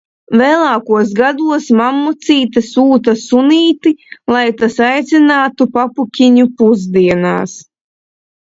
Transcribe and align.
Vēlākos 0.41 1.11
gados 1.19 1.67
mammucīte 1.81 2.63
sūta 2.69 3.15
sunīti, 3.25 3.93
lai 4.37 4.43
tas 4.63 4.81
aicinātu 4.89 5.69
papukiņu 5.77 6.49
pusdienās. 6.63 7.59